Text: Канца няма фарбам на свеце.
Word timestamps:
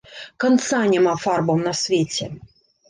Канца 0.43 0.79
няма 0.93 1.15
фарбам 1.27 1.59
на 1.69 1.77
свеце. 1.85 2.35